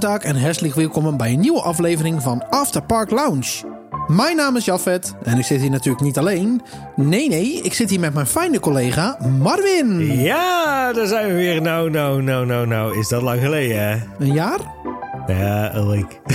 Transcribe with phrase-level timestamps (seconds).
[0.00, 3.64] En herzlich welkom bij een nieuwe aflevering van After Park Lounge.
[4.06, 6.62] Mijn naam is Jafet en ik zit hier natuurlijk niet alleen.
[6.96, 10.16] Nee, nee, ik zit hier met mijn fijne collega Marvin.
[10.22, 11.62] Ja, daar zijn we weer.
[11.62, 12.98] Nou, nou, nou, nou, nou.
[12.98, 13.96] Is dat lang geleden, hè?
[14.18, 14.58] Een jaar?
[15.26, 16.20] Ja, een week.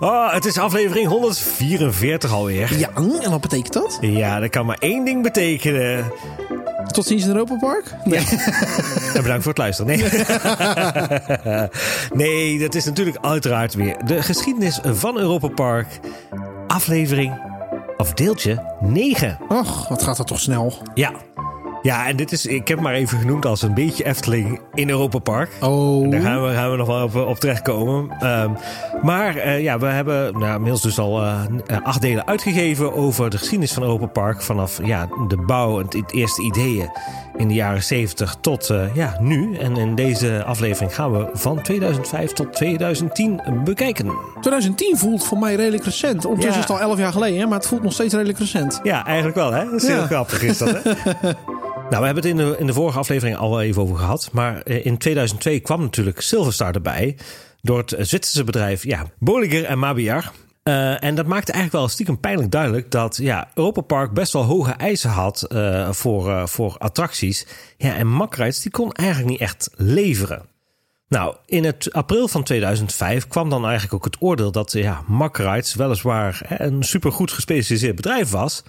[0.00, 2.78] oh, het is aflevering 144 alweer.
[2.78, 2.90] Ja,
[3.22, 3.98] en wat betekent dat?
[4.00, 6.12] Ja, dat kan maar één ding betekenen.
[6.96, 7.94] Tot ziens in Europa Park?
[8.04, 8.26] Nee.
[9.14, 9.98] en bedankt voor het luisteren.
[9.98, 10.08] Nee.
[12.24, 15.86] nee, dat is natuurlijk uiteraard weer de geschiedenis van Europa Park.
[16.66, 17.40] Aflevering,
[17.96, 19.38] of deeltje 9.
[19.48, 20.74] Och, wat gaat dat toch snel?
[20.94, 21.12] Ja.
[21.86, 25.18] Ja, en dit is, ik heb maar even genoemd als een beetje Efteling in Europa
[25.18, 25.50] Park.
[25.60, 26.04] Oh.
[26.04, 28.26] En daar gaan we, gaan we nog wel op, op terechtkomen.
[28.26, 28.56] Um,
[29.02, 31.40] maar uh, ja, we hebben nou, inmiddels dus al uh,
[31.82, 34.42] acht delen uitgegeven over de geschiedenis van Europa Park.
[34.42, 36.90] Vanaf ja, de bouw en het eerste ideeën
[37.36, 39.56] in de jaren 70 tot uh, ja, nu.
[39.56, 44.12] En in deze aflevering gaan we van 2005 tot 2010 bekijken.
[44.40, 46.24] 2010 voelt voor mij redelijk recent.
[46.24, 46.66] Ondertussen ja.
[46.66, 48.80] is het al 11 jaar geleden, maar het voelt nog steeds redelijk recent.
[48.82, 49.64] Ja, eigenlijk wel hè.
[49.64, 50.92] Dat is heel grappig is dat hè.
[51.90, 54.28] Nou, we hebben het in de, in de vorige aflevering al even over gehad.
[54.32, 57.16] Maar in 2002 kwam natuurlijk Silverstar erbij.
[57.62, 60.32] Door het Zwitserse bedrijf ja, Bolliger en Mabiar.
[60.64, 64.42] Uh, en dat maakte eigenlijk wel stiekem pijnlijk duidelijk dat ja, Europa Park best wel
[64.42, 65.46] hoge eisen had
[65.90, 67.46] voor, voor attracties.
[67.76, 70.42] Ja, en Makrides die kon eigenlijk niet echt leveren.
[71.08, 75.74] Nou, in het april van 2005 kwam dan eigenlijk ook het oordeel dat ja, Makrides
[75.74, 78.62] weliswaar een supergoed gespecialiseerd bedrijf was.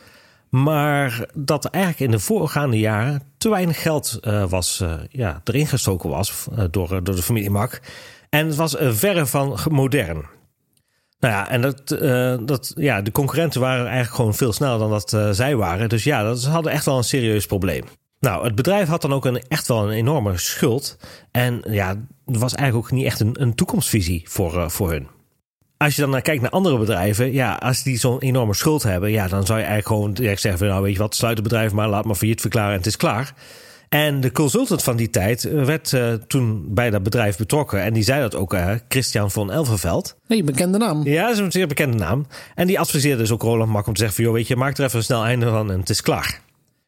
[0.49, 5.67] Maar dat eigenlijk in de voorgaande jaren te weinig geld uh, was, uh, ja, erin
[5.67, 7.81] gestoken was uh, door, door de familie Mak.
[8.29, 10.25] En het was verre van modern.
[11.19, 11.87] Nou ja, en dat,
[12.47, 15.89] dat, ja, de concurrenten waren eigenlijk gewoon veel sneller dan dat zij waren.
[15.89, 17.83] Dus ja, dat, ze hadden echt wel een serieus probleem.
[18.19, 20.97] Nou, het bedrijf had dan ook een, echt wel een enorme schuld.
[21.31, 21.89] En ja,
[22.25, 25.07] er was eigenlijk ook niet echt een, een toekomstvisie voor, voor hun
[25.77, 29.11] als je dan naar kijkt naar andere bedrijven, ja, als die zo'n enorme schuld hebben,
[29.11, 31.43] ja, dan zou je eigenlijk gewoon direct zeggen: van, Nou, weet je wat, sluit het
[31.43, 33.33] bedrijf maar, laat maar failliet verklaren en het is klaar.
[33.89, 37.81] En de consultant van die tijd werd uh, toen bij dat bedrijf betrokken.
[37.81, 40.17] En die zei dat ook, uh, Christian van Elverveld.
[40.27, 41.03] Nee, bekende naam.
[41.03, 42.27] Ja, dat is een zeer bekende naam.
[42.55, 44.77] En die adviseerde dus ook Roland Mak om te zeggen: van, joh, weet je, maak
[44.77, 46.39] er even een snel einde van en het is klaar.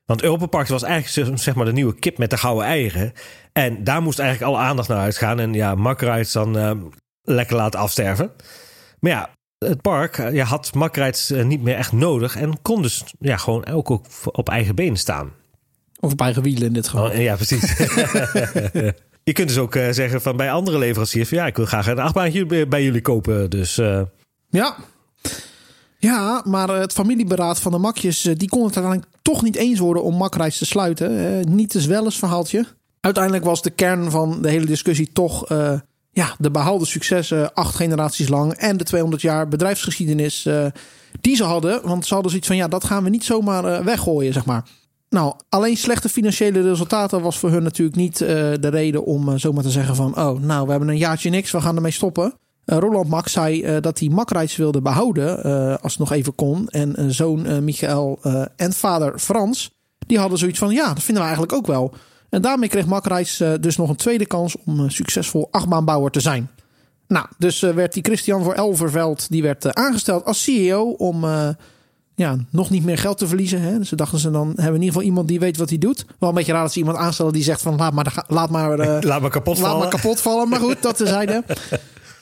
[0.05, 3.13] Want Europa Park was eigenlijk zeg maar de nieuwe kip met de gouden eieren.
[3.53, 5.39] En daar moest eigenlijk alle aandacht naar uitgaan.
[5.39, 6.71] En ja, Mak dan uh,
[7.23, 8.31] lekker laten afsterven.
[8.99, 13.37] Maar ja, het park ja, had Makrijts niet meer echt nodig en kon dus ja,
[13.37, 13.89] gewoon ook
[14.31, 15.31] op eigen benen staan.
[15.99, 17.09] Of op eigen wielen in dit geval.
[17.09, 17.77] Oh, ja, precies.
[19.23, 21.87] Je kunt dus ook uh, zeggen van bij andere leveranciers: van, ja, ik wil graag
[21.87, 23.49] een achtbaantje bij jullie kopen.
[23.49, 24.01] Dus uh...
[24.49, 24.75] ja.
[25.97, 30.03] Ja, maar het familieberaad van de Makjes, die kon het uiteindelijk toch niet eens worden
[30.03, 31.39] om Makrijs te sluiten.
[31.55, 32.65] niet te zwelles verhaaltje.
[32.99, 35.79] Uiteindelijk was de kern van de hele discussie toch uh,
[36.19, 40.65] ja, de behaalde successen acht generaties lang en de 200 jaar bedrijfsgeschiedenis uh,
[41.21, 41.81] die ze hadden.
[41.83, 44.63] Want ze hadden zoiets van, ja, dat gaan we niet zomaar uh, weggooien, zeg maar.
[45.09, 48.27] Nou, alleen slechte financiële resultaten was voor hun natuurlijk niet uh,
[48.59, 51.61] de reden om zomaar te zeggen van, oh, nou, we hebben een jaartje niks, we
[51.61, 52.33] gaan ermee stoppen.
[52.65, 55.43] Roland Mak zei dat hij Makrijts wilde behouden,
[55.81, 56.67] als het nog even kon.
[56.67, 58.19] En zoon Michael
[58.55, 59.71] en vader Frans,
[60.07, 61.93] die hadden zoiets van, ja, dat vinden we eigenlijk ook wel.
[62.29, 66.19] En daarmee kreeg Makreis uh, dus nog een tweede kans om uh, succesvol achtbaanbouwer te
[66.19, 66.49] zijn.
[67.07, 71.25] Nou, dus uh, werd die Christian voor Elverveld die werd aangesteld als CEO om
[72.15, 73.61] ja, nog niet meer geld te verliezen.
[73.61, 73.77] Hè.
[73.77, 76.05] Dus dachten ze dan hebben we in ieder geval iemand die weet wat hij doet.
[76.19, 78.77] Wel een beetje raar dat ze iemand aanstellen die zegt van laat maar, laat maar,
[79.05, 79.79] laat maar kapot laat vallen.
[79.79, 80.49] maar kapot vallen.
[80.49, 81.43] Maar goed, dat tezijde.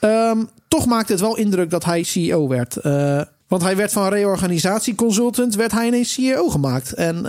[0.02, 2.78] um, toch maakte het wel indruk dat hij CEO werd.
[3.48, 6.94] Want hij werd van reorganisatieconsultant, werd hij ineens CEO gemaakt.
[6.94, 7.26] En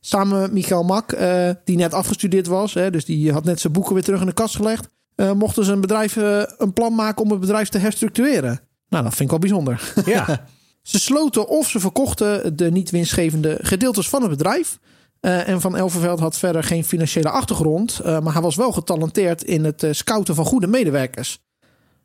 [0.00, 3.72] samen met Michael Mak, uh, die net afgestudeerd was, hè, dus die had net zijn
[3.72, 6.16] boeken weer terug in de kast gelegd, uh, mochten ze een bedrijf
[6.56, 8.60] een plan maken om het bedrijf te herstructureren.
[8.88, 9.92] Nou, dat vind ik wel bijzonder.
[10.04, 10.46] Ja.
[10.82, 14.78] ze sloten of ze verkochten de niet winstgevende gedeeltes van het bedrijf.
[15.20, 19.86] en Van Elverveld had verder geen financiële achtergrond, maar hij was wel getalenteerd in het
[19.90, 21.40] scouten van goede medewerkers.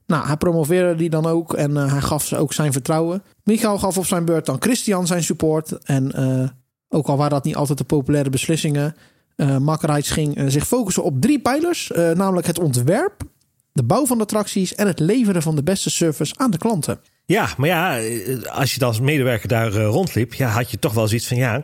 [0.08, 3.24] Nou, hij promoveerde die dan ook en uh, hij gaf ze ook zijn vertrouwen.
[3.44, 5.72] Michael gaf op zijn beurt dan Christian zijn support.
[5.84, 6.50] En uh,
[6.90, 8.96] ook al waren dat niet altijd de populaire beslissingen,
[9.36, 11.92] uh, Makkerijts ging zich focussen op drie pijlers.
[12.14, 13.24] namelijk het ontwerp,
[13.72, 17.00] de bouw van de attracties en het leveren van de beste service aan de klanten.
[17.26, 18.00] Ja, maar ja,
[18.50, 21.62] als je als medewerker daar rondliep, ja, had je toch wel zoiets van ja.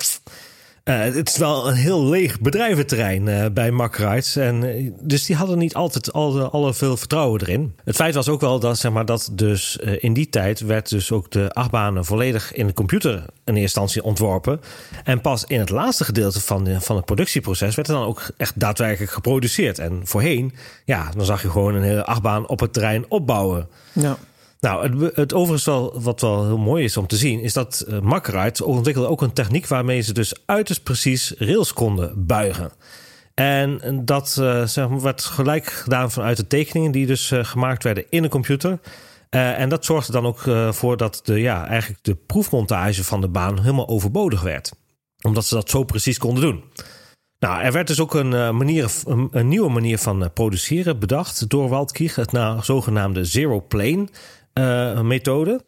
[0.92, 4.36] Het is wel een heel leeg bedrijventerrein uh, bij Mackrides.
[4.36, 7.76] En uh, dus die hadden niet altijd alle, alle veel vertrouwen erin.
[7.84, 11.12] Het feit was ook wel dat, zeg maar, dat dus in die tijd werd dus
[11.12, 14.62] ook de achtbanen volledig in de computer in eerste instantie ontworpen.
[15.04, 18.32] En pas in het laatste gedeelte van, de, van het productieproces werd er dan ook
[18.38, 19.80] echt daadwerkelijk geproduceerd.
[19.80, 20.54] En voorheen,
[20.86, 23.68] ja, dan zag je gewoon een hele achtbaan op het terrein opbouwen.
[23.94, 24.18] Ja.
[24.62, 27.86] Nou, het, het overigens wel, wat wel heel mooi is om te zien, is dat
[27.90, 32.72] uh, ontwikkelde ook een techniek waarmee ze dus uiterst precies rails konden buigen.
[33.34, 37.84] En dat uh, zeg maar, werd gelijk gedaan vanuit de tekeningen die dus uh, gemaakt
[37.84, 38.80] werden in de computer.
[39.30, 43.60] en dat zorgde dan ook voor dat de, ja, eigenlijk de proefmontage van de baan
[43.60, 44.72] helemaal overbodig werd.
[45.22, 46.64] Omdat ze dat zo precies konden doen.
[47.40, 48.92] Nou, er werd dus ook een, manier,
[49.32, 54.08] een, nieuwe manier van produceren bedacht door Waldkirch, het nou, zogenaamde Zero Plane
[54.54, 55.62] uh, methode.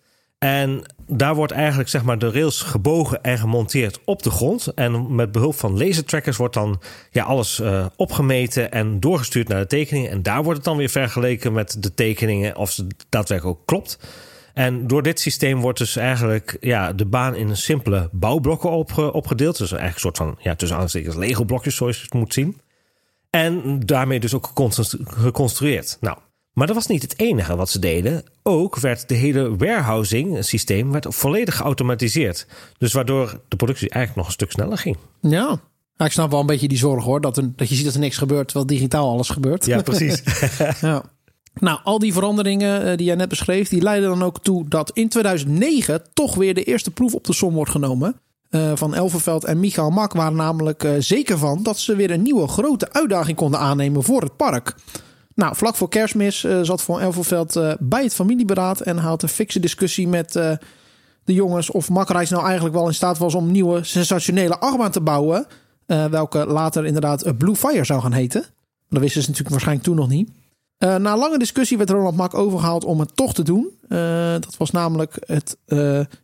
[0.43, 4.67] En daar wordt eigenlijk zeg maar, de rails gebogen en gemonteerd op de grond.
[4.67, 6.81] En met behulp van lasertrackers wordt dan
[7.11, 10.11] ja, alles uh, opgemeten en doorgestuurd naar de tekeningen.
[10.11, 13.99] En daar wordt het dan weer vergeleken met de tekeningen of ze daadwerkelijk ook klopt.
[14.53, 19.57] En door dit systeem wordt dus eigenlijk ja, de baan in simpele bouwblokken opge opgedeeld.
[19.57, 22.61] Dus eigenlijk een soort van, ja, tussen aanstekens Lego-blokjes, zoals je het moet zien.
[23.29, 24.51] En daarmee dus ook
[25.03, 25.97] geconstrueerd.
[26.01, 26.17] Nou,
[26.53, 28.23] maar dat was niet het enige wat ze deden.
[28.43, 32.47] Ook werd de hele warehousing systeem werd volledig geautomatiseerd.
[32.77, 34.97] Dus waardoor de productie eigenlijk nog een stuk sneller ging.
[35.21, 35.59] Ja,
[35.97, 37.21] ik snap wel een beetje die zorg hoor.
[37.21, 39.65] Dat, er, dat je ziet dat er niks gebeurt, terwijl digitaal alles gebeurt.
[39.65, 40.23] Ja, precies.
[40.81, 41.03] ja.
[41.53, 44.91] Nou, al die veranderingen eh, die jij net beschreef, die leiden dan ook toe dat
[44.93, 48.15] in 2009 toch weer de eerste proef op de som wordt genomen.
[48.49, 52.21] Uh, van Elverveld en Michael Mak waren namelijk uh, zeker van dat ze weer een
[52.21, 54.75] nieuwe grote uitdaging konden aannemen voor het park.
[55.35, 59.29] Nou, vlak voor kerstmis uh, zat Van Elverveld uh, bij het familieberaad en had een
[59.29, 60.51] fikse discussie met uh,
[61.23, 65.01] de jongens of Makkerijs nou eigenlijk wel in staat was om nieuwe sensationele achtbaan te
[65.01, 65.45] bouwen.
[65.85, 68.45] welke later inderdaad Blue Fire zou gaan heten.
[68.89, 70.29] Dat wisten ze natuurlijk waarschijnlijk toen nog niet.
[70.77, 73.69] na lange discussie werd Ronald Mak overgehaald om het toch te doen.
[74.39, 75.57] dat was namelijk het.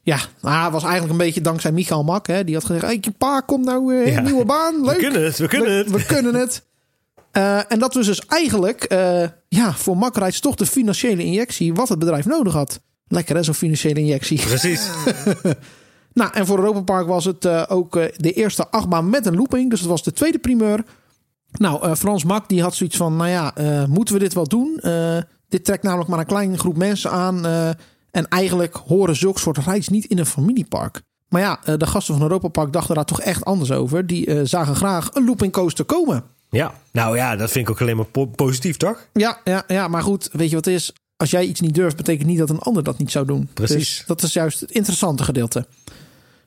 [0.01, 2.27] ja, nou, was eigenlijk een beetje dankzij Michael Mak.
[2.27, 4.21] Hè, die had gezegd: hey, pa, kom nou een ja.
[4.21, 4.85] nieuwe baan.
[4.85, 4.95] Leuk.
[4.95, 5.89] We kunnen het, we kunnen het.
[5.89, 6.67] We, we kunnen het.
[7.33, 11.89] Uh, en dat was dus eigenlijk uh, ja, voor Makkerijs toch de financiële injectie wat
[11.89, 12.79] het bedrijf nodig had.
[13.07, 14.41] Lekker hè, zo'n financiële injectie.
[14.41, 14.89] Precies.
[16.13, 19.69] nou, en voor Europa Park was het uh, ook de eerste achtbaan met een looping.
[19.69, 20.83] Dus dat was de tweede primeur.
[21.51, 23.53] Nou, Frans Mak die had zoiets van, nou ja,
[23.87, 24.79] moeten we dit wel doen?
[25.47, 27.45] dit trekt namelijk maar een kleine groep mensen aan.
[28.11, 31.01] en eigenlijk horen zulke soort reis niet in een familiepark.
[31.29, 34.07] Maar ja, de gasten van Europa Park dachten daar toch echt anders over.
[34.07, 36.23] Die zagen graag een looping coaster komen.
[36.50, 39.07] Ja, nou ja, dat vind ik ook alleen maar positief, toch?
[39.13, 40.94] Ja, ja, ja, maar goed, weet je wat het is?
[41.16, 43.50] Als jij iets niet durft, betekent niet dat een ander dat niet zou doen.
[43.54, 43.78] Precies.
[43.98, 45.66] Dus dat is juist het interessante gedeelte.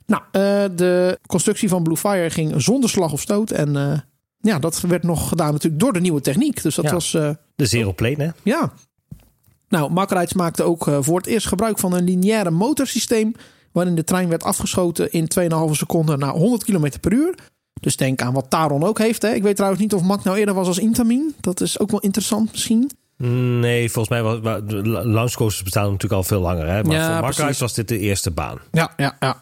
[0.07, 3.51] Nou, uh, de constructie van Blue Fire ging zonder slag of stoot.
[3.51, 3.99] En uh,
[4.41, 6.63] ja, dat werd nog gedaan natuurlijk door de nieuwe techniek.
[6.63, 7.13] Dus dat ja, was...
[7.13, 8.31] Uh, de zero plane, hè?
[8.43, 8.73] Ja.
[9.69, 13.35] Nou, Makkerijts maakte ook voor het eerst gebruik van een lineaire motorsysteem...
[13.73, 17.35] waarin de trein werd afgeschoten in 2,5 seconden naar 100 km per uur.
[17.81, 19.23] Dus denk aan wat Taron ook heeft.
[19.23, 19.35] Hè.
[19.35, 21.35] Ik weet trouwens niet of Mac nou eerder was als Intamin.
[21.41, 22.91] Dat is ook wel interessant misschien.
[23.59, 24.61] Nee, volgens mij was
[25.05, 26.69] launchcoasters bestaan natuurlijk al veel langer.
[26.69, 26.83] Hè?
[26.83, 28.59] Maar ja, voor Makhuis was dit de eerste baan.
[28.73, 29.41] Ja, ja, ja.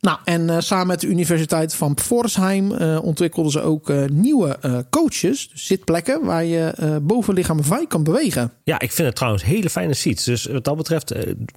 [0.00, 4.58] Nou, en uh, samen met de Universiteit van Pforzheim uh, ontwikkelden ze ook uh, nieuwe
[4.90, 8.52] coaches, dus zitplekken, waar je bovenlichaam vrij kan bewegen.
[8.64, 10.24] Ja, ik vind het trouwens hele fijne seats.
[10.24, 11.14] Dus wat dat betreft,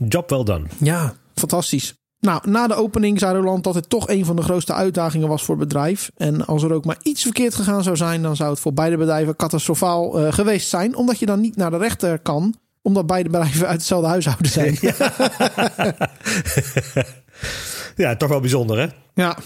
[0.08, 0.66] job wel done.
[0.78, 1.94] Ja, fantastisch.
[2.24, 5.44] Nou, na de opening zei Roland dat het toch een van de grootste uitdagingen was
[5.44, 6.12] voor het bedrijf.
[6.18, 8.98] En als er ook maar iets verkeerd gegaan zou zijn, dan zou het voor beide
[8.98, 10.96] bedrijven catastrofaal uh, geweest zijn.
[10.96, 14.78] Omdat je dan niet naar de rechter kan, omdat beide bedrijven uit hetzelfde huishouden zijn.
[14.82, 15.14] Ja,
[18.10, 18.88] ja toch wel bijzonder hè?
[19.14, 19.38] Ja.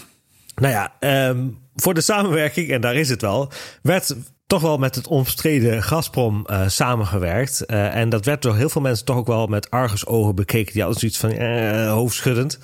[0.54, 0.92] Nou ja,
[1.28, 4.16] um, voor de samenwerking, en daar is het wel, werd
[4.48, 7.64] toch wel met het omstreden Gazprom uh, samengewerkt.
[7.66, 10.72] Uh, en dat werd door heel veel mensen toch ook wel met argusogen bekeken.
[10.72, 12.58] Die hadden zoiets van uh, hoofdschuddend.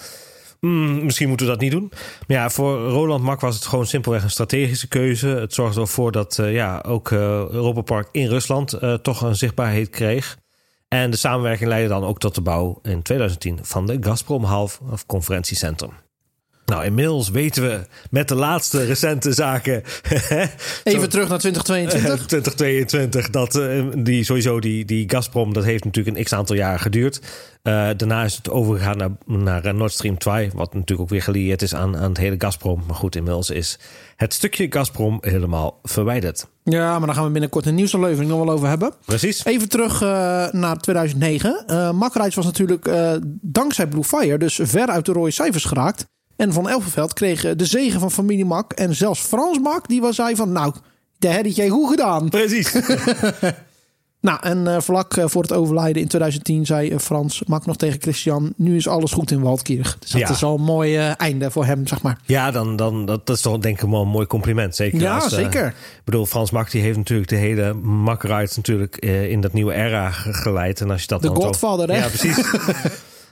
[0.61, 1.93] Mm, misschien moeten we dat niet doen.
[2.27, 5.27] Maar ja, voor Roland Mak was het gewoon simpelweg een strategische keuze.
[5.27, 10.39] Het zorgde ervoor dat ja, ook Europa Park in Rusland toch een zichtbaarheid kreeg.
[10.89, 14.81] En de samenwerking leidde dan ook tot de bouw in 2010 van de Gazprom Half
[15.07, 16.04] Conferentiecentrum.
[16.67, 19.83] Nou, inmiddels weten we met de laatste recente zaken.
[20.85, 22.27] Even terug naar 2022.
[22.27, 26.79] 2022, dat uh, die sowieso die, die Gazprom, dat heeft natuurlijk een x aantal jaar
[26.79, 27.21] geduurd.
[27.63, 31.23] Uh, daarna is het overgegaan naar, naar eh, Nord Stream 2, wat natuurlijk ook weer
[31.23, 32.83] gelieerd is aan, aan het hele Gazprom.
[32.87, 33.79] Maar goed, inmiddels is
[34.17, 36.47] het stukje Gazprom helemaal verwijderd.
[36.63, 38.93] Ja, maar daar gaan we binnenkort een nieuwsaflevering nog wel over hebben.
[39.05, 39.45] Precies.
[39.45, 40.09] Even terug uh,
[40.51, 41.65] naar 2009.
[41.67, 42.01] Uh,
[42.35, 42.91] was natuurlijk
[43.41, 46.07] dankzij Blue Fire dus ver uit de rode cijfers geraakt.
[46.37, 48.73] En Van Elverveld kreeg eh, de zegen van familie Mak.
[48.73, 50.53] En zelfs Frans Mak, die was zei van...
[50.53, 50.75] Nou,
[51.19, 52.29] dat heb jij goed gedaan.
[52.29, 52.73] Precies.
[54.21, 58.01] Nou, en uh, vlak uh, voor het overlijden in 2010 zei Frans Mak nog tegen
[58.01, 58.53] Christian...
[58.57, 59.99] nu is alles goed in Waldkirch.
[59.99, 60.31] Dus dat Ja.
[60.31, 62.19] is al een mooi einde voor hem, zeg maar.
[62.25, 64.77] Ja, dan, dan, dat, dat is toch denk ik wel een mooi compliment.
[64.77, 65.67] Zeker Ja, als, eh, zeker.
[65.67, 69.75] ik bedoel, Frans Mak die heeft natuurlijk de hele Mack-rides natuurlijk eh, in dat nieuwe
[69.75, 70.81] era ge- geleid.
[70.81, 71.97] En als je dat De dan Godfather, hè?
[71.99, 72.37] Ja, precies.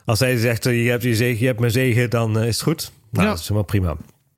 [0.04, 2.62] als hij zegt, je hebt je zegen, je hebt mijn zegen, dan eh, is het
[2.62, 2.92] goed.
[3.10, 3.30] Nou, Ja.
[3.30, 3.96] dat is helemaal prima.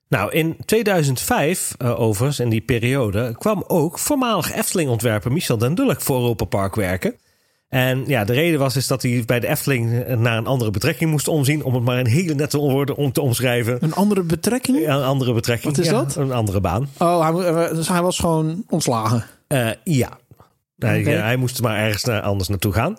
[0.09, 6.00] Nou, in 2005, eh, overigens, in die periode, kwam ook voormalig Efteling-ontwerper Michel den Dulk
[6.00, 7.14] voor Europa Park werken.
[7.68, 10.71] En ja, de reden was is dat hij bij de Efteling eh, naar een andere
[10.71, 11.64] betrekking moest omzien.
[11.64, 13.76] Om het maar in hele nette woorden om te omschrijven.
[13.80, 14.78] Een andere betrekking?
[14.80, 15.76] Ja, een andere betrekking.
[15.76, 16.16] Wat is Ja, dat?
[16.16, 16.88] Een andere baan.
[16.99, 19.25] Oh, hij, dus hij was gewoon ontslagen.
[19.85, 20.18] Ja.
[20.78, 22.97] Hij, moest maar ergens naar, anders naartoe gaan.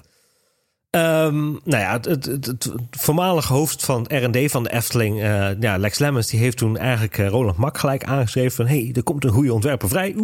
[0.96, 6.28] Ehm, nou ja, het, voormalige hoofd van R&D van de Efteling, eh, ja, Lex Lemmens,
[6.28, 9.54] die heeft toen eigenlijk eh, Roland Mak gelijk aangeschreven van, hey, er komt een goede
[9.54, 10.16] ontwerper vrij.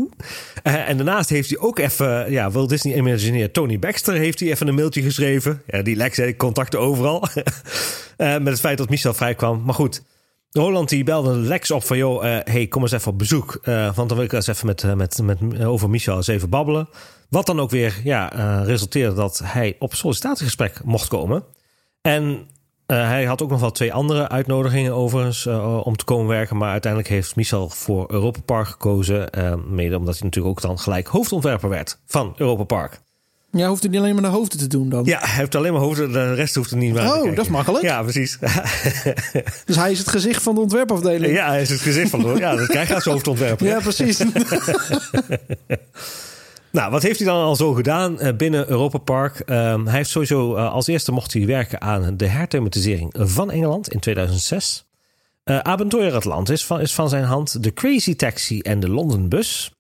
[0.64, 4.50] Eh, en daarnaast heeft hij ook even, ja, Walt Disney Imagineer Tony Baxter heeft hij
[4.50, 5.62] even een mailtje geschreven.
[5.68, 7.20] Ja, die Lex, hè, contacten overal.
[8.18, 9.64] Met het feit dat Michel vrij kwam.
[9.64, 10.04] Maar goed,
[10.52, 13.60] Roland die belde Lex op van, joh, hey, kom eens even op bezoek.
[13.66, 16.88] Want dan wil ik eens even met, met, met, over Michel eens even babbelen.
[17.32, 21.44] Wat dan ook weer ja, eh, resulteerde dat hij op sollicitatiegesprek mocht komen.
[22.02, 22.48] En
[22.86, 26.58] eh, hij had ook nog wel twee andere uitnodigingen overigens eh, om te komen werken.
[26.58, 29.30] Maar uiteindelijk heeft Michel voor Europa Park gekozen.
[29.68, 33.00] mede omdat hij natuurlijk ook dan gelijk hoofdontwerper werd van Europa Park.
[33.52, 35.06] Ja, hoeft hij niet alleen maar de hoofden te doen dan.
[35.06, 37.36] Ja, hij heeft alleen maar hoofden, de rest hoeft er niet meer aan te Oh,
[37.36, 37.84] dat is makkelijk.
[37.84, 38.38] Ja, precies.
[39.66, 41.34] Dus hij is het gezicht van de ontwerpafdeling.
[41.34, 43.68] ja, hij is het gezicht van, ja, dat krijg je als hoofdontwerper.
[43.68, 44.18] Ja, precies.
[46.72, 49.40] Nou, wat heeft hij dan al zo gedaan eh, binnen Europa Park?
[49.40, 53.90] Ehm, hij heeft sowieso eh, als eerste mocht hij werken aan de herthematisering van Engeland
[53.94, 54.86] in 2006.
[55.44, 57.64] Eh Avontuur Atlantis van, is van zijn hand.
[57.64, 59.72] De Crazy Taxi en de London Bus.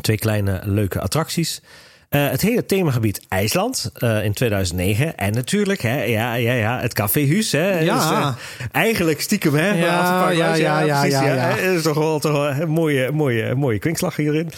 [0.00, 1.62] Twee kleine leuke attracties.
[2.08, 3.92] Eh, het hele themagebied IJsland
[4.22, 5.16] in 2009.
[5.16, 7.52] En natuurlijk, hè, ja, ja, ja, het Café Huus.
[7.52, 8.26] Hè, Ja.
[8.26, 8.36] Dus,
[8.72, 9.68] eigenlijk stiekem, hè?
[9.68, 11.48] Ja, ja, ja, ja, precies, ja, ja.
[11.48, 14.50] Dat is toch wel, toch wel een mooie, mooie, mooie kwinkslag hierin.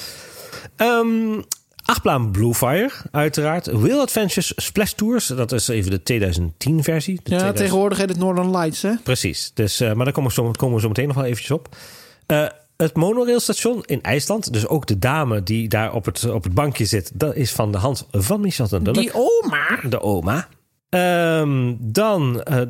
[0.77, 1.41] Ehm
[1.91, 3.67] achtbaan Bluefire, uiteraard.
[3.67, 5.27] Wheel Adventures Splash Tours.
[5.27, 7.15] Dat is even de 2010 versie.
[7.15, 8.95] De Ja, 2000 tegenwoordig heet het Northern Lights, hè?
[9.03, 9.51] Precies.
[9.55, 11.77] Dus, eh, maar daar komen we, zo, komen we zo meteen nog wel eventjes op.
[12.27, 14.53] Eh, het monorailstation in IJsland.
[14.53, 17.11] Dus ook de dame die daar op het, op het bankje zit.
[17.15, 18.95] Dat is van de hand van Michel Dulk.
[18.95, 19.81] Die oma.
[19.89, 20.49] De oma.
[20.89, 22.61] Ehm, dan eh,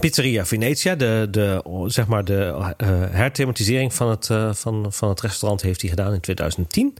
[0.00, 0.94] Pizzeria Venetia.
[0.94, 2.74] De, de, zeg maar de
[3.10, 4.26] herthematisering van het,
[4.58, 6.98] van, van het restaurant heeft hij gedaan in 2010.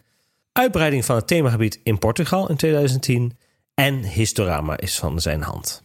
[0.59, 3.37] Uitbreiding van het themagebied in Portugal in 2010.
[3.75, 5.83] En Historama is van zijn hand.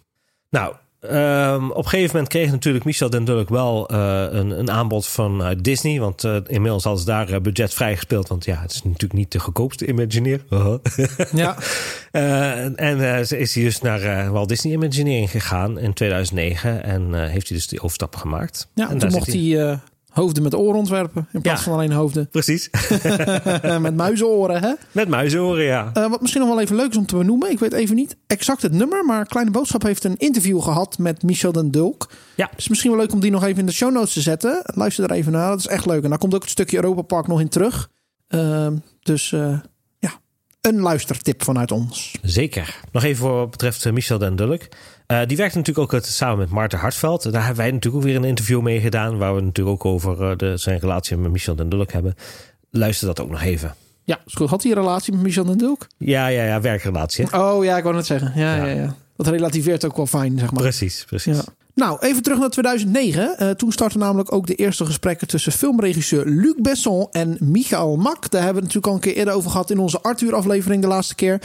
[0.49, 5.07] Nou, ehm, op een gegeven moment kreeg natuurlijk Michel Dulk wel eh, een, een aanbod
[5.07, 5.99] van eh, Disney.
[5.99, 8.27] Want eh, inmiddels hadden ze daar eh, budget vrijgespeeld.
[8.27, 10.41] Want ja, het is natuurlijk niet de goedkoopste Imagineer.
[11.33, 11.57] Ja.
[12.75, 16.83] En ze is hij dus naar Walt Disney Imagineering gegaan in 2009.
[16.83, 18.69] En heeft hij dus die overstap gemaakt.
[18.73, 19.79] Ja, en en toen mocht hij
[20.13, 21.27] hoofden met oren ontwerpen.
[21.31, 21.65] In plaats Ja.
[21.65, 22.29] van alleen hoofden.
[22.31, 22.69] Precies.
[23.81, 24.73] met muizenoren, hè?
[24.91, 25.89] Met muizenoren, ja.
[25.93, 27.51] Eh, wat misschien nog wel even leuk is om te benoemen.
[27.51, 29.05] Ik weet even niet exact het nummer.
[29.05, 32.09] Maar Kleine Boodschap heeft een interview gehad met Michel den Dulk.
[32.35, 32.49] Ja.
[32.55, 34.61] Is misschien wel leuk om die nog even in de show notes te zetten.
[34.63, 35.49] Luister er even naar.
[35.49, 36.03] Dat is echt leuk.
[36.03, 37.89] En daar komt ook het stukje Europa Park nog in terug.
[38.27, 39.59] Ehm, dus eh,
[40.67, 42.11] een luistertip vanuit ons.
[42.21, 42.79] Zeker.
[42.91, 44.61] Nog even voor wat betreft eh, Michel den Dulk.
[45.07, 47.23] Eh, die werkt natuurlijk ook het, samen met Maarten Hartveld.
[47.31, 49.17] Daar hebben wij natuurlijk ook weer een interview mee gedaan.
[49.17, 52.15] Waar we natuurlijk ook over eh, de, zijn relatie met Michel den Dulk hebben.
[52.71, 53.75] Luister dat ook nog even.
[54.03, 54.19] Ja.
[54.25, 55.87] Had hij een relatie met Michel den Dulk?
[55.97, 57.27] Ja, ja, ja, werkrelatie.
[57.29, 57.39] hè?
[57.39, 58.31] Oh ja, ik wou net zeggen.
[58.35, 58.65] Ja, Ja.
[58.65, 58.81] ja.
[58.81, 60.61] Ja, Dat relativeert ook wel fijn, zeg maar.
[60.61, 61.35] Precies, precies.
[61.37, 61.43] Ja.
[61.75, 63.37] Nou, even terug naar 2009.
[63.37, 68.29] Eh, toen startten namelijk ook de eerste gesprekken tussen filmregisseur Luc Besson en Michael Mak.
[68.29, 70.87] Daar hebben we het natuurlijk al een keer eerder over gehad in onze Arthur-aflevering de
[70.87, 71.41] laatste keer.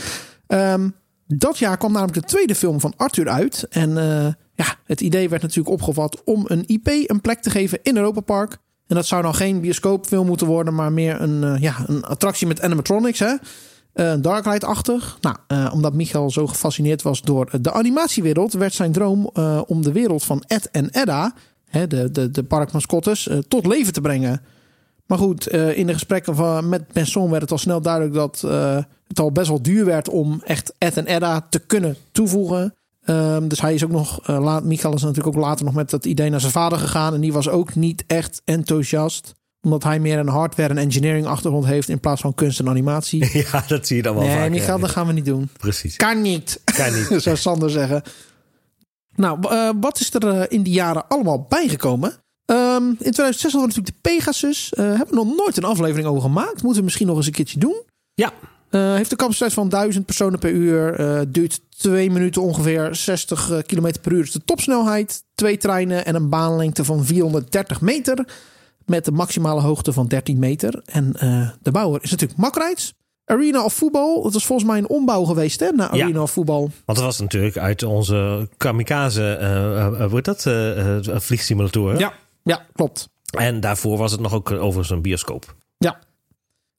[0.47, 0.88] Ehm,
[1.26, 3.66] dat jaar kwam namelijk de tweede film van Arthur uit.
[3.70, 7.78] En eh, ja, het idee werd natuurlijk opgevat om een IP een plek te geven
[7.82, 8.58] in Europa Park.
[8.87, 12.47] En dat zou dan geen bioscoopfilm moeten worden, maar meer een, eh, ja, een attractie
[12.47, 13.18] met animatronics.
[13.18, 13.35] Hè?
[13.99, 15.19] Eh Darklight-achtig.
[15.21, 19.83] Nou, eh, omdat Michael zo gefascineerd was door de animatiewereld, werd zijn droom eh, om
[19.83, 24.40] de wereld van Ed en Edda, hè, de, de, de parkmascottes, tot leven te brengen.
[25.07, 28.40] Maar goed, in de gesprekken van, met Benson werd het al snel duidelijk dat
[29.07, 32.75] het al best wel duur werd om echt Ed en Edda te kunnen toevoegen.
[33.09, 35.90] Ehm, dus hij is ook nog, eh, laat, Michael is natuurlijk ook later nog met
[35.90, 37.14] dat idee naar zijn vader gegaan.
[37.14, 39.35] En die was ook niet echt enthousiast.
[39.60, 43.30] Omdat hij meer een hardware en engineering achtergrond heeft in plaats van kunst en animatie.
[43.52, 44.50] Ja, dat zie je dan wel nee, vaak.
[44.50, 44.82] Michael, ja.
[44.82, 45.48] dat gaan we niet doen.
[45.58, 45.96] Precies.
[45.96, 47.22] Kan niet, Kan niet.
[47.22, 48.02] zou Sander zeggen.
[49.18, 52.12] Nou, eh, wat is er eh, in die jaren allemaal bijgekomen?
[52.44, 54.72] Ehm, in 2006 hadden we natuurlijk de Pegasus.
[54.78, 56.62] Uh, hebben we nog nooit een aflevering over gemaakt.
[56.62, 57.82] Moeten we misschien nog eens een keertje doen.
[58.14, 58.32] Ja.
[58.70, 60.96] Heeft een capaciteit van 1000 personen per uur.
[61.28, 65.22] Duurt twee minuten ongeveer 60 km per uur is de topsnelheid.
[65.34, 68.26] Twee treinen en een baanlengte van 430 meter.
[68.88, 70.83] Met een maximale hoogte van 13 meter.
[70.85, 71.12] En
[71.62, 72.95] de bouwer is natuurlijk Makrijts.
[73.28, 74.23] Arena of Voetbal.
[74.23, 76.61] Dat was volgens mij een ombouw geweest hè, naar Arena of Voetbal.
[76.61, 81.99] Want dat was natuurlijk uit onze kamikaze, uh, uh, wordt dat, uh, vliegsimulatoren.
[81.99, 83.09] Ja, ja, klopt.
[83.30, 85.54] En daarvoor was het nog ook overigens een bioscoop.
[85.78, 85.99] Ja.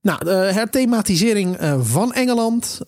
[0.02, 2.80] Nou, de herthematisering van Engeland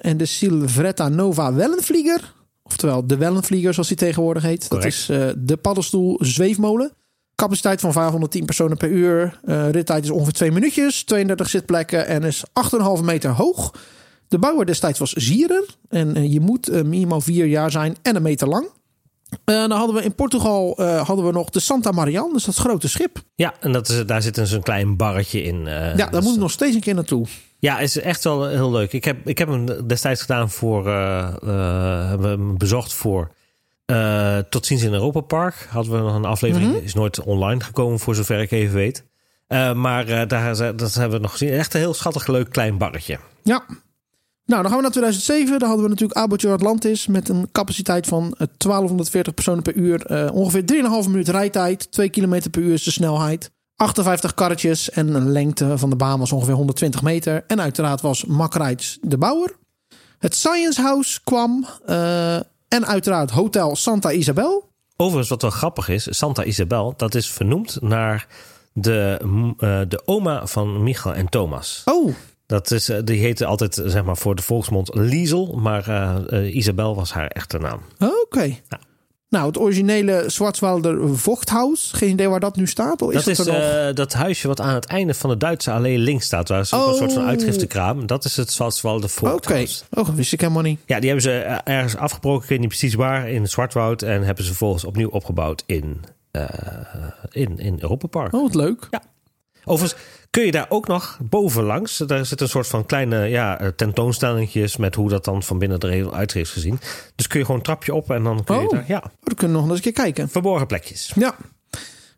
[0.00, 2.34] en de Silvretta Nova Wellenvlieger.
[2.62, 4.68] Oftewel de Wellenvlieger zoals die tegenwoordig heet.
[4.68, 5.06] Correct.
[5.06, 6.92] Dat is de paddenstoel zweefmolen.
[7.34, 9.40] Capaciteit van 510 personen per uur.
[9.44, 11.04] Uh, rittijd is ongeveer 2 minuutjes.
[11.04, 12.44] 32 zitplekken en is
[12.98, 13.74] 8,5 meter hoog.
[14.28, 15.64] De bouwer destijds was Zieren.
[15.88, 18.68] En uh, je moet uh, minimaal 4 jaar zijn en een meter lang.
[19.44, 23.22] dan hadden we in Portugal hadden we nog de Santa Marian, dus dat grote schip.
[23.34, 25.64] Ja, en dat is, daar zit een zo'n klein barretje in.
[25.64, 27.26] ja, daar moet ik nog steeds een keer naartoe.
[27.58, 28.92] Ja, is echt wel heel leuk.
[28.92, 33.30] Ik heb, ik heb hem destijds gedaan voor, hem bezocht voor
[33.86, 36.68] uh, tot ziens in Europa Park hadden we nog een aflevering.
[36.68, 36.84] Mm -hmm.
[36.84, 39.04] Is nooit online gekomen, voor zover ik even weet.
[39.48, 41.50] Uh, maar uh, daar, dat hebben we nog gezien.
[41.50, 43.18] Echt een heel schattig, leuk klein barretje.
[43.42, 43.64] Ja.
[44.46, 45.58] Nou, dan gaan we naar 2007.
[45.58, 50.30] Daar hadden we natuurlijk Aboteur Atlantis met een capaciteit van 1240 personen per uur.
[50.32, 50.62] ongeveer
[51.04, 51.92] 3,5 minuut rijtijd.
[51.92, 53.50] 2 km per uur is de snelheid.
[53.76, 57.44] 58 karretjes en een lengte van de baan was ongeveer 120 meter.
[57.46, 59.56] En uiteraard was Makrijts de bouwer.
[60.18, 61.66] Het Science House kwam.
[62.68, 64.72] En uiteraard Hotel Santa Isabel.
[64.96, 68.26] Overigens, wat wel grappig is, Santa Isabel, dat is vernoemd naar
[68.72, 71.82] de, uh, de oma van Michael en Thomas.
[71.84, 72.14] Oh.
[72.46, 75.88] Dat is, uh, die heette altijd, zeg maar, voor de volksmond Liesel, maar
[76.32, 77.80] uh, Isabel was haar echte naam.
[77.98, 78.12] Oké.
[78.22, 78.62] Okay.
[78.68, 78.78] Ja.
[79.34, 81.90] Nou, het originele Schwarzwalder Vochthaus.
[81.94, 83.02] Geen idee waar dat nu staat?
[83.02, 85.98] Of dat is, is uh, dat huisje wat aan het einde van de Duitse allee
[85.98, 86.48] links staat.
[86.48, 86.88] Waar ze oh.
[86.88, 88.06] een soort van uitgiftekraam.
[88.06, 89.84] Dat is het Schwarzwalder Vochthaus.
[89.90, 90.12] Oké, okay.
[90.12, 90.80] oh, wist ik helemaal niet.
[90.86, 91.30] Ja, die hebben ze
[91.64, 92.42] ergens afgebroken.
[92.42, 93.28] Ik weet niet precies waar.
[93.28, 94.02] In het Zwartwoud.
[94.02, 96.00] En hebben ze vervolgens opnieuw opgebouwd in,
[96.32, 96.44] uh,
[97.30, 98.32] in, in Europa Park.
[98.32, 98.88] Oh, wat leuk.
[98.90, 99.02] Ja.
[99.64, 100.02] Overigens
[100.34, 101.96] kun je daar ook nog bovenlangs.
[101.96, 106.34] Daar zit een soort van kleine ja, tentoonstellingjes met hoe dat dan van binnen eruit
[106.34, 106.80] is gezien.
[107.14, 108.70] Dus kun je gewoon een trapje op en dan kun je oh.
[108.70, 108.84] daar.
[108.88, 109.02] Ja.
[109.20, 110.28] We kunnen nog eens een keer kijken.
[110.28, 111.12] Verborgen plekjes.
[111.14, 111.34] Ja.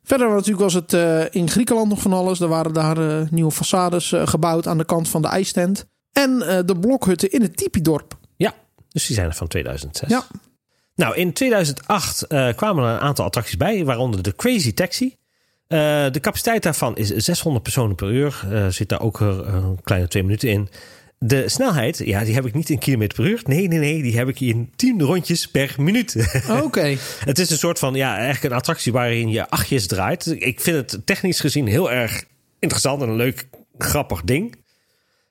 [0.03, 2.41] Verder natuurlijk was het uh, in Griekenland nog van alles.
[2.41, 5.87] Er waren daar uh, nieuwe façades uh, gebouwd aan de kant van de ijstent.
[6.13, 8.19] En de blokhutten in het Tipidorp.
[8.37, 8.55] Ja,
[8.89, 10.09] dus die zijn er van 2006.
[10.09, 10.25] Ja.
[10.95, 12.27] Nou, in 2008
[12.57, 15.17] kwamen er een aantal attracties bij, waaronder de Crazy Taxi.
[15.69, 15.79] Uh,
[16.11, 18.45] de capaciteit daarvan is 600 personen per uur.
[18.51, 20.69] Uh, zit daar ook een kleine twee minuten in.
[21.19, 23.41] De snelheid, ja, die heb ik niet in kilometer per uur.
[23.45, 26.41] Nee, nee, nee, die heb ik in 10 rondjes per minuut.
[26.51, 26.63] Oké.
[26.63, 26.99] Okay.
[27.25, 30.27] het is een soort van, ja, eigenlijk een attractie waarin je achtjes draait.
[30.27, 32.25] Ik vind het technisch gezien heel erg
[32.59, 33.49] interessant en een leuk,
[33.79, 34.57] grappig ding.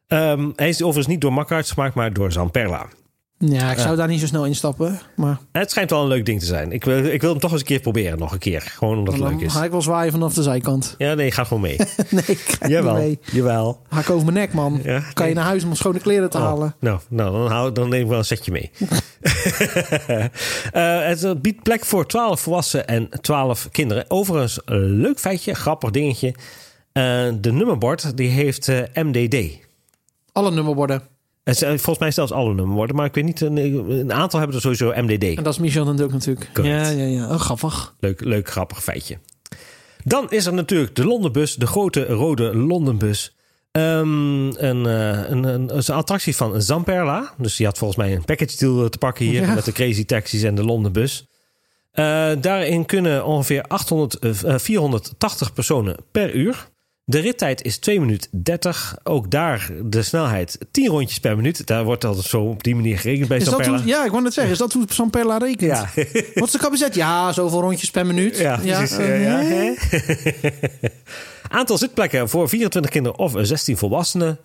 [0.07, 2.87] Um, hij is overigens niet door Makkaerts gemaakt, maar door Zamperla.
[3.37, 4.99] Ja, ik zou uh, daar niet zo snel instappen.
[5.15, 5.37] Maar...
[5.51, 6.71] Het schijnt wel een leuk ding te zijn.
[6.71, 8.61] Ik wil, ik wil hem toch eens een keer proberen, nog een keer.
[8.61, 9.53] Gewoon omdat het leuk is.
[9.53, 10.95] ga ik wel zwaaien vanaf de zijkant.
[10.97, 11.77] Ja, nee, ga gewoon mee.
[12.09, 13.19] nee, ik ga jawel, niet mee.
[13.31, 13.81] Jawel.
[13.89, 14.79] Ga ik over mijn nek, man.
[14.83, 15.27] Ja, kan nee.
[15.27, 16.75] je naar huis om schone kleren te oh, halen?
[16.79, 18.71] Nou, nou dan, hou, dan neem ik wel een setje mee.
[20.73, 24.05] uh, het biedt plek voor 12 volwassenen en 12 kinderen.
[24.07, 26.27] Overigens, een leuk feitje, grappig dingetje.
[26.27, 26.33] Uh,
[27.41, 29.59] de nummerbord die heeft MDD.
[30.31, 31.14] Alle nummerborden.
[31.53, 33.41] Volgens mij zelfs alle nummerborden, maar ik weet niet.
[33.41, 33.57] Een,
[33.89, 35.23] een, aantal hebben er sowieso MDD.
[35.23, 36.49] En dat is Michel dan ook natuurlijk.
[36.53, 36.87] Correct.
[36.87, 37.29] Ja, ja, ja.
[37.29, 37.95] Oh, grappig.
[37.99, 39.17] Leuk, leuk, grappig feitje.
[40.03, 43.35] Dan is er natuurlijk de Londenbus, de grote rode Londenbus.
[43.71, 47.33] Um, een, een, een, een, attractie van Zamperla.
[47.37, 49.41] Dus die had volgens mij een package deal te pakken hier.
[49.41, 49.53] Ja.
[49.53, 51.27] Met de Crazy Taxis en de Londenbus.
[51.93, 56.67] Uh, daarin kunnen ongeveer 800, uh, 480 personen per uur.
[57.07, 58.97] De rittijd is 2 minuten 30.
[59.03, 61.67] Ook daar de snelheid 10 rondjes per minuut.
[61.67, 63.81] Daar wordt altijd zo op die manier gerekend bij Samperla.
[63.85, 64.53] Ja, ik wou net zeggen.
[64.53, 65.61] Is dat hoe Samperla rekent?
[65.61, 65.89] Ja.
[66.33, 66.95] Wat is de capaciteit?
[66.95, 68.37] Ja, zoveel rondjes per minuut.
[68.37, 68.97] Ja, precies.
[68.97, 69.73] Ja, ja.
[71.59, 74.39] Aantal zitplekken voor 24 kinderen of 16 volwassenen.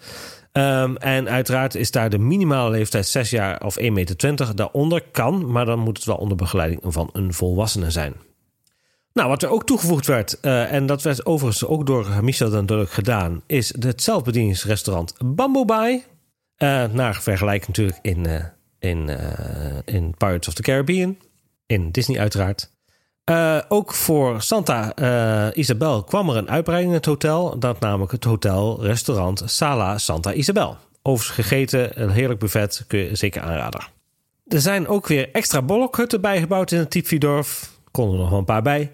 [0.53, 4.55] Um, en uiteraard is daar de minimale leeftijd 6 jaar of 1,20 meter.
[4.55, 8.15] Daaronder kan, maar dan moet het wel onder begeleiding van een volwassene zijn.
[9.13, 12.91] Nou, wat er ook toegevoegd werd, uh, en dat werd overigens ook door Michel duidelijk
[12.91, 16.05] gedaan, is het zelfbedieningsrestaurant Bamboo Bay.
[16.59, 18.45] Uh, naar vergelijking natuurlijk in, uh,
[18.79, 19.19] in,
[19.85, 21.17] in Pirates of the Caribbean.
[21.67, 22.71] In Disney uiteraard.
[23.69, 24.95] ook voor Santa
[25.55, 27.59] Isabel kwam er een uitbreiding in het hotel.
[27.59, 30.77] Dat namelijk het hotel-restaurant Sala Santa Isabel.
[31.03, 33.81] Overigens gegeten, een heerlijk buffet, kun je zeker aanraden.
[34.47, 37.71] Er zijn ook weer extra bolokhutten bijgebouwd in het Tipvidorf.
[37.91, 38.93] Konden er nog wel een paar bij.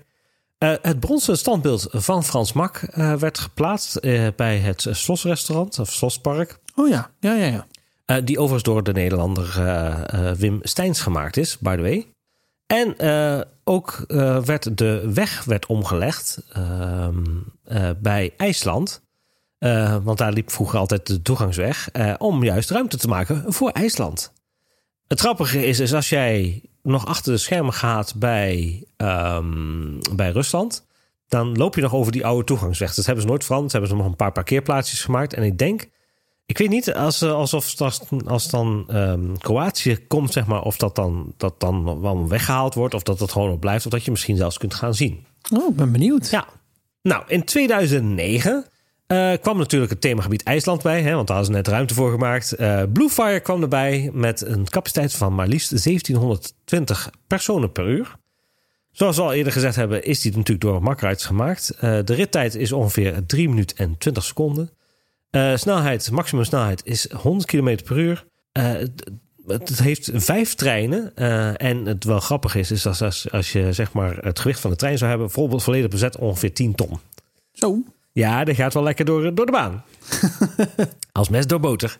[0.59, 5.93] Uh, het bronzen standbeeld van Frans Mak uh, werd geplaatst uh, bij het Slosrestaurant of
[5.93, 6.59] Slospark.
[6.75, 7.67] Oh ja, ja, ja.
[8.07, 8.21] ja.
[8.21, 9.55] die overigens door de Nederlander
[10.39, 12.07] Wim Steins gemaakt is, by the way.
[12.67, 12.97] En
[13.65, 14.05] ook
[14.45, 17.25] werd de weg werd omgelegd ehm,
[17.97, 19.03] bij IJsland.
[20.03, 21.89] want daar liep vroeger altijd de toegangsweg.
[22.19, 24.33] om juist ruimte te maken voor IJsland.
[25.09, 30.87] Het grappige is, is als jij nog achter de schermen gaat bij, um, bij Rusland,
[31.29, 32.95] dan loop je nog over die oude toegangsweg.
[32.95, 33.73] Dat hebben ze nooit veranderd.
[33.73, 35.35] Ze hebben ze nog een paar parkeerplaatsjes gemaakt.
[35.35, 35.89] En ik denk,
[36.47, 40.95] ik weet niet, als, alsof als, als dan um, Kroatië komt, zeg maar, of dat
[40.95, 44.11] dan, dat dan wel weggehaald wordt, of dat het gewoon op blijft, of dat je
[44.11, 45.27] misschien zelfs kunt gaan zien.
[45.53, 46.31] Oh, ik ben benieuwd.
[46.31, 46.47] Ja.
[47.03, 48.67] Nou, in 2009
[49.09, 52.11] uh, kwam natuurlijk het themagebied IJsland bij, hè, want daar hadden ze net ruimte voor
[52.11, 52.61] gemaakt.
[52.61, 58.17] Uh, Bluefire kwam erbij met een capaciteit van maar liefst 1720 personen per uur.
[58.91, 61.73] Zoals we al eerder gezegd hebben, is die natuurlijk door Makrides gemaakt.
[61.75, 64.71] Uh, de rittijd is ongeveer 3 minuten en 20 seconden.
[65.55, 68.27] snelheid, maximum snelheid is 100 km per uur.
[69.47, 71.17] het heeft vijf treinen.
[71.57, 74.71] en het wel grappig is, is als, als, als je zeg maar het gewicht van
[74.71, 76.99] de trein zou hebben, bijvoorbeeld volledig bezet, ongeveer 10 ton.
[77.53, 77.83] Zo.
[78.17, 79.85] Ja, dat gaat wel lekker door, door de baan.
[81.13, 81.99] Als mes door boter.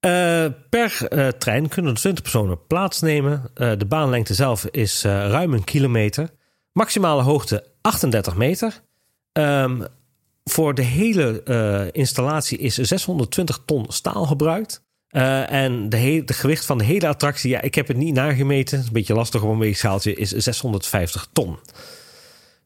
[0.00, 3.42] Uh, per uh, trein kunnen 20 personen plaatsnemen.
[3.54, 6.30] Uh, de baanlengte zelf is ruim een kilometer.
[6.72, 8.82] Maximale hoogte 38 meter.
[9.32, 9.86] Um,
[10.44, 11.42] voor de hele
[11.92, 14.82] installatie is 620 ton staal gebruikt.
[15.08, 18.78] en de, hele, de gewicht van de hele attractie, ja, ik heb het niet nagemeten.
[18.78, 21.58] een beetje lastig op een weegschaaltje, is 650 ton.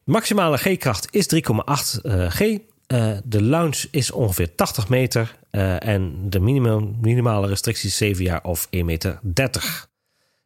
[0.03, 2.69] maximale G-kracht is 3,8 G.
[2.91, 8.23] Uh, de lounge is ongeveer 80 meter uh, en de minimum, minimale restrictie is 7
[8.23, 9.19] jaar of 1,30 meter.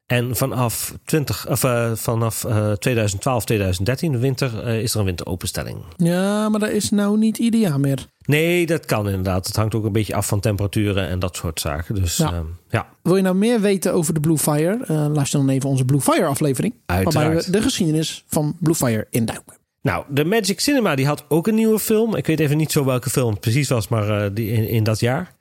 [0.06, 2.40] En vanaf, 20, of, uh, vanaf
[2.80, 5.78] 2012, 2013, de winter, is er een winteropenstelling.
[5.98, 8.08] Ja, maar dat is nou niet ieder jaar meer.
[8.26, 9.48] Nee, dat kan inderdaad.
[9.48, 11.96] Het hangt ook een beetje af van temperaturen en dat soort zaken.
[11.96, 12.44] Dus, ja.
[12.70, 12.88] ja.
[13.02, 14.80] Wil je nou meer weten over de Blue Fire?
[14.88, 16.74] luister dan even onze Blue Fire aflevering.
[16.86, 17.26] Uiteraard.
[17.26, 19.65] Waarbij we de geschiedenis van Blue Fire induiken.
[19.86, 22.16] Nou, de Magic Cinema die had ook een nieuwe film.
[22.16, 24.84] Ik weet even niet zo welke film het precies was, maar uh, die in, in
[24.84, 25.36] dat jaar.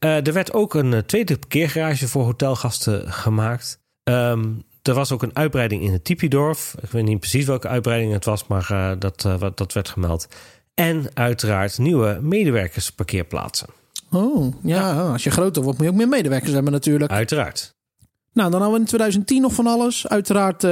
[0.00, 3.80] Uh, er werd ook een uh, tweede parkeergarage voor hotelgasten gemaakt.
[4.04, 6.74] Um, er was ook een uitbreiding in het Tipidorf.
[6.82, 10.28] Ik weet niet precies welke uitbreiding het was, maar dat, dat werd gemeld.
[10.74, 13.68] En uiteraard nieuwe medewerkersparkeerplaatsen.
[14.10, 17.10] Oh, ja, ja, als je groter wordt moet je ook meer medewerkers hebben natuurlijk.
[17.10, 17.74] Uiteraard.
[18.32, 20.08] Nou, dan hadden we in 2010 nog van alles.
[20.08, 20.64] Uiteraard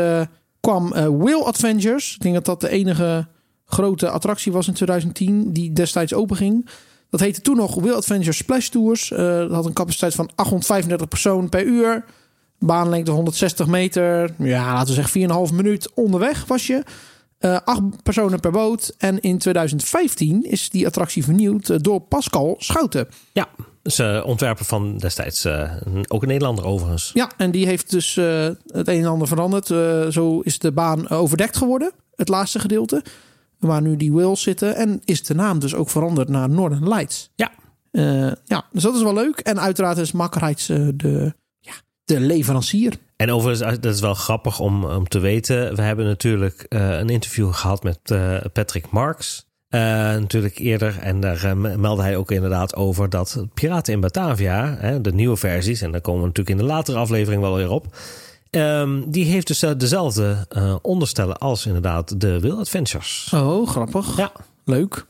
[0.67, 2.15] kwam uh, Will Adventures.
[2.15, 3.27] Ik denk dat dat de enige
[3.65, 6.69] grote attractie was in 2010 die destijds open ging.
[7.11, 9.11] Dat heette toen nog Will Adventures Splash Tours.
[9.11, 12.05] Uh, dat had een capaciteit van 835 personen per uur.
[12.59, 14.35] Baanlengte 160 meter.
[14.39, 16.83] Ja, laten we zeggen 4,5 minuut onderweg was je.
[17.41, 18.95] Uh, acht personen per boot.
[18.99, 23.09] En in 2015 is die attractie vernieuwd door Pascal Schouten.
[23.33, 23.49] Ja,
[23.87, 25.45] uh, ontwerper van destijds.
[25.45, 25.73] Uh,
[26.09, 27.11] ook een Nederlander overigens.
[27.15, 29.67] Ja, en die heeft dus uh, het een en ander veranderd.
[30.15, 31.93] zo is de baan overdekt geworden.
[32.15, 33.03] Het laatste gedeelte.
[33.59, 34.77] Waar nu die wheels zitten.
[34.77, 37.31] En is de naam dus ook veranderd naar Northern Lights.
[37.35, 37.51] Ja.
[38.45, 39.39] ja, dus dat is wel leuk.
[39.39, 41.73] En uiteraard is Makkerheids de, ja,
[42.05, 42.95] de leverancier.
[43.17, 45.75] En overigens, dat is wel grappig om, om te weten.
[45.77, 48.01] We hebben natuurlijk een interview gehad met
[48.53, 49.46] Patrick Marks.
[49.77, 49.83] Uh,
[50.21, 50.99] natuurlijk eerder.
[50.99, 55.37] En daar uh, meldde hij ook inderdaad over dat Piraten in Batavia, hè, de nieuwe
[55.37, 57.97] versies, en daar komen we natuurlijk in de latere aflevering wel weer op.
[58.51, 60.47] Um, die heeft dus uh, dezelfde
[60.83, 63.31] onderstellen als inderdaad de Will Adventures.
[63.35, 64.17] Oh, grappig.
[64.17, 64.33] Ja.
[64.65, 65.07] Leuk.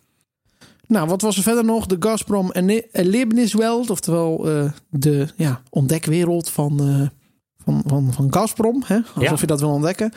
[0.87, 1.87] Nou, wat was er verder nog?
[1.87, 2.53] De Gazprom
[2.93, 4.49] Erlebniswelt, oftewel
[4.91, 7.11] de ja, ontdekwereld van,
[7.65, 8.83] van, van, van Gazprom.
[8.87, 8.97] Hè?
[9.15, 9.37] Alsof ja.
[9.41, 10.13] je dat wil ontdekken.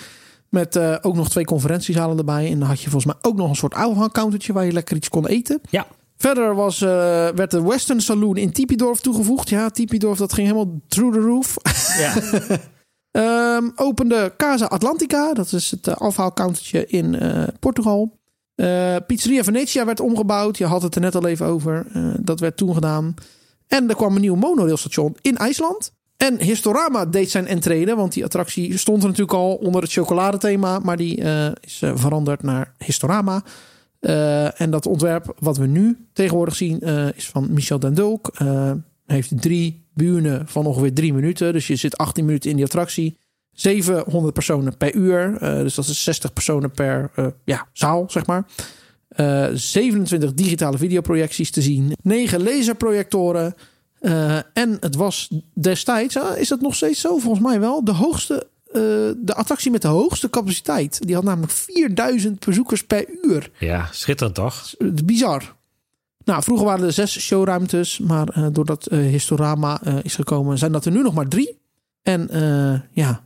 [0.49, 2.51] Met uh, ook nog twee conferentiezalen erbij.
[2.51, 5.09] En dan had je volgens mij ook nog een soort countertje waar je lekker iets
[5.09, 5.61] kon eten.
[5.69, 5.87] Ja.
[6.17, 6.89] Verder was, uh,
[7.29, 9.49] werd de Western Saloon in Tipidorf toegevoegd.
[9.49, 11.55] Ja, Tipidorf, dat ging helemaal through the roof.
[11.97, 12.15] Ja.
[13.55, 15.33] um, opende Casa Atlantica.
[15.33, 17.19] Dat is het uh, afhaalcountertje in
[17.59, 18.17] Portugal.
[19.07, 20.57] Pizzeria Venetia werd omgebouwd.
[20.57, 21.85] Je had het er net al even over.
[22.19, 23.15] dat werd toen gedaan.
[23.67, 25.91] En er kwam een nieuw monorailstation in IJsland.
[26.19, 30.79] En Historama deed zijn entree, want die attractie stond er natuurlijk al onder het chocoladethema,
[30.79, 33.43] maar die uh, is uh, veranderd naar Historama.
[34.01, 36.79] Uh, en dat ontwerp wat we nu tegenwoordig zien
[37.15, 38.31] is van Michel Dendolk.
[39.05, 43.17] heeft drie buren van ongeveer drie minuten, dus je zit 18 minuten in die attractie.
[43.51, 47.11] 700 personen per uur, dus dat is 60 personen per
[47.43, 48.45] ja, zaal, zeg maar.
[49.53, 53.55] 27 digitale videoprojecties te zien, 9 laserprojectoren.
[54.01, 57.17] Uh, en het was destijds, uh, is dat nog steeds zo?
[57.17, 57.83] Volgens mij wel.
[57.83, 58.47] De hoogste
[59.17, 61.05] de attractie met de hoogste capaciteit.
[61.05, 63.51] Die had namelijk 4000 bezoekers per uur.
[63.59, 64.73] Ja, schitterend toch?
[65.05, 65.55] Bizar.
[66.23, 71.01] Nou, vroeger waren er zes showruimtes, maar doordat Historama is gekomen, zijn dat er nu
[71.01, 71.57] nog maar drie.
[72.01, 72.29] En
[72.91, 73.23] ja.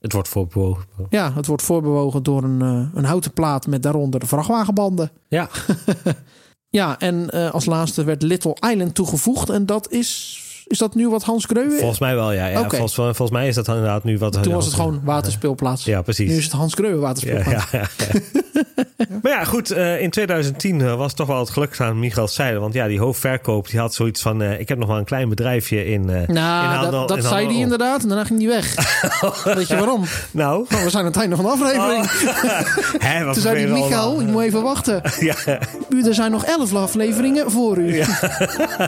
[0.00, 0.84] het wordt voorbewogen.
[1.08, 2.60] Ja, het wordt voorbewogen door een,
[2.94, 5.10] een houten plaat met daaronder vrachtwagenbanden.
[5.28, 5.48] Ja.
[6.70, 9.50] ja, en als laatste werd Little Island toegevoegd.
[9.50, 11.78] En dat is is dat nu wat Hans Greuwe?
[11.78, 12.46] Volgens mij wel, ja.
[12.46, 12.78] ja okay.
[12.78, 14.42] volgens, volgens, mij is dat inderdaad nu wat...
[14.42, 15.84] Toen was het gewoon waterspeelplaats.
[15.84, 16.30] Ja, precies.
[16.30, 17.70] Nu is het Hans Greuwe waterspeelplaats.
[17.70, 18.20] Ja, ja,
[19.22, 19.72] maar ja, goed.
[19.72, 22.60] Uh, in 2010 uh, was toch wel het geluk aan Michael Seijden.
[22.60, 24.42] Want ja, die hoofdverkoop, die had zoiets van...
[24.42, 27.46] Uh, ik heb nog wel een klein bedrijfje in Nou, in handel, dat, dat zei
[27.46, 28.02] hij inderdaad.
[28.02, 28.74] En daarna ging hij weg.
[29.56, 30.04] Weet je waarom?
[30.30, 30.66] Nou?
[30.74, 32.04] Oh, we zijn aan het einde van de aflevering.
[32.04, 33.02] Oh.
[33.08, 35.02] Hè, Toen zei hij, Michael, je moet even wachten.
[35.20, 35.34] ja.
[35.88, 38.04] U, er zijn nog elf afleveringen voor u.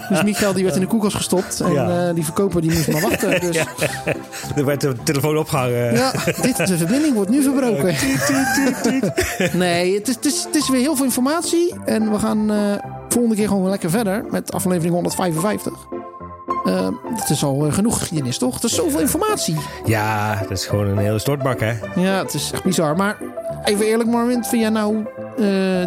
[0.08, 1.60] dus Michael die werd in de koelkast gestopt.
[1.76, 3.40] En die verkoopt die moest maar wachten.
[3.40, 3.56] Dus...
[4.56, 5.94] Er werd de telefoon opgehangen.
[5.94, 7.94] Ja, dit, de verbinding wordt nu verbroken.
[9.58, 11.74] nee, het is, het, is, het is weer heel veel informatie.
[11.84, 12.58] En we gaan uh,
[13.08, 15.72] volgende keer gewoon lekker verder met aflevering 155.
[16.64, 18.54] Uh, het is al genoeg geschiedenis, toch?
[18.54, 19.56] Het is zoveel informatie.
[19.84, 21.72] Ja, het is gewoon een hele stortbak, hè?
[21.94, 22.96] Ja, het is echt bizar.
[22.96, 23.16] Maar
[23.64, 25.04] even eerlijk, Marvin, vind jij nou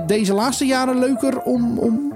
[0.08, 2.13] deze laatste jaren leuker om, om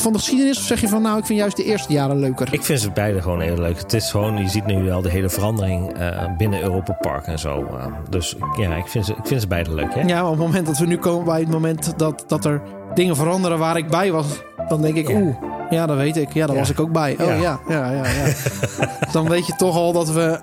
[0.00, 0.58] van de geschiedenis?
[0.58, 2.52] Of zeg je van nou, ik vind juist de eerste jaren leuker?
[2.52, 3.78] Ik vind ze beide gewoon heel leuk.
[3.78, 7.38] Het is gewoon, je ziet nu wel de hele verandering uh, binnen Europa Park en
[7.38, 7.62] zo.
[7.62, 9.94] Uh, dus ja, ik vind, ze, ik vind ze beide leuk.
[9.94, 10.00] Hè?
[10.00, 12.62] Ja, maar op het moment dat we nu komen bij het moment dat, dat er
[12.94, 14.26] dingen veranderen waar ik bij was,
[14.68, 15.20] dan denk ik, ja.
[15.20, 15.36] oeh,
[15.70, 16.32] ja, dat weet ik.
[16.32, 16.60] Ja, daar ja.
[16.60, 17.16] was ik ook bij.
[17.20, 18.02] Oh ja, ja, ja, ja.
[18.04, 18.32] ja.
[19.12, 20.40] dan weet je toch al dat we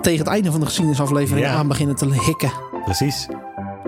[0.00, 2.52] tegen het einde van de geschiedenisaflevering aan beginnen te hikken.
[2.84, 3.28] Precies.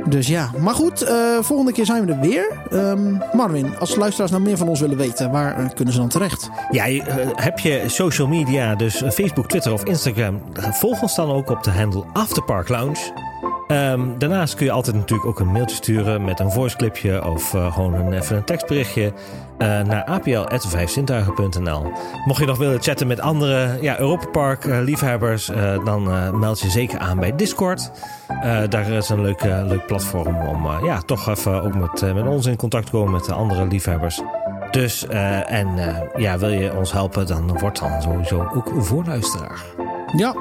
[0.08, 2.46] Dus ja, maar goed, uh, volgende keer zijn we er weer.
[2.72, 6.08] Um, Marvin, als luisteraars nou meer van ons willen weten, waar uh, kunnen ze dan
[6.08, 6.50] terecht?
[6.70, 7.02] Ja, uh,
[7.34, 11.70] heb je social media, dus Facebook, Twitter of Instagram, volg ons dan ook op de
[11.70, 13.31] handle Afterpark Lounge.
[13.72, 17.72] Um, daarnaast kun je altijd natuurlijk ook een mailtje sturen met een voiceclipje of uh,
[17.72, 19.12] gewoon een, even een tekstberichtje uh,
[19.80, 21.92] naar apl.vijfzintuigen.nl.
[22.24, 25.50] Mocht je nog willen chatten met andere ja, Europa Park uh, liefhebbers,
[25.84, 26.02] dan
[26.38, 27.90] meld je zeker aan bij Discord.
[28.68, 32.56] daar is een leuk, leuk platform om ja, toch even ook met, met ons in
[32.56, 34.20] contact te komen met de andere liefhebbers.
[34.70, 35.68] Dus, en
[36.16, 39.64] ja, wil je ons helpen, dan word dan sowieso ook voorluisteraar.
[40.16, 40.34] Ja,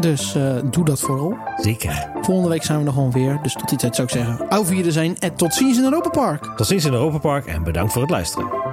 [0.00, 1.36] dus uh, doe dat vooral.
[1.56, 2.08] Zeker.
[2.20, 3.38] Volgende week zijn we nog gewoon weer.
[3.42, 6.52] Dus tot die tijd zou ik zeggen, auf zijn en tot ziens in Europa Park.
[6.56, 8.71] Tot ziens in Europa Park en bedankt voor het luisteren.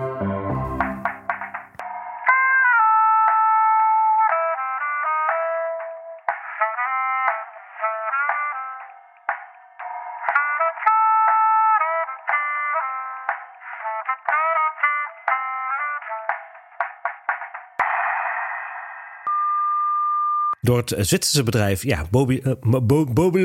[20.61, 22.53] Door het Zwitserse bedrijf, ja, Bobi, uh,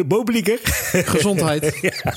[0.07, 0.25] Bo.
[0.93, 1.79] Gezondheid.
[1.81, 2.13] ja.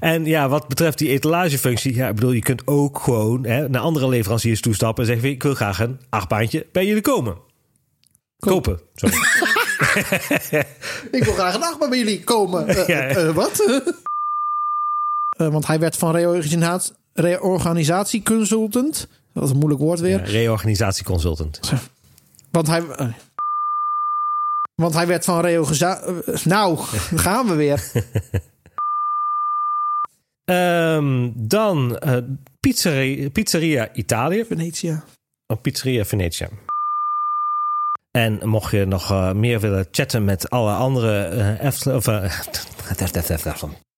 [0.00, 3.80] En ja, wat betreft die etalagefunctie, ja, ik bedoel, je kunt ook gewoon hè, naar
[3.80, 7.36] andere leveranciers toestappen en zeggen: Ik wil graag een achtbaantje bij jullie komen.
[8.38, 8.80] Kopen.
[8.94, 9.16] Sorry.
[11.18, 12.68] ik wil graag een achtbaan bij jullie komen.
[12.68, 13.16] Uh, ja.
[13.16, 13.82] uh, wat?
[15.36, 16.16] want hij werd van
[17.14, 20.18] reorganisatieconsultant dat is een moeilijk woord weer.
[20.18, 21.60] Ja, reorganisatieconsultant.
[22.50, 22.80] Want hij.
[22.80, 23.12] Uh,
[24.74, 26.12] want hij werd van reorganisatie.
[26.26, 26.78] Uh, nou,
[27.24, 27.90] gaan we weer.
[30.44, 32.16] um, dan uh,
[32.60, 34.44] pizzeria, pizzeria Italië.
[34.44, 35.04] Venetia.
[35.46, 36.48] Oh, pizzeria Venetia.
[38.10, 42.06] En mocht je nog uh, meer willen chatten met alle andere uh, Efteling, of,